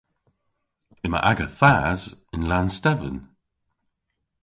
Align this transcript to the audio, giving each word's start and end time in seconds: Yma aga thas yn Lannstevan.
Yma 1.05 1.19
aga 1.31 1.47
thas 1.59 2.03
yn 2.35 2.47
Lannstevan. 2.49 3.17